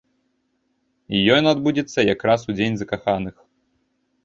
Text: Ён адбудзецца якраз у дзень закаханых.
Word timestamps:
Ён 1.35 1.43
адбудзецца 1.51 2.07
якраз 2.15 2.39
у 2.49 2.59
дзень 2.59 2.75
закаханых. 2.83 3.35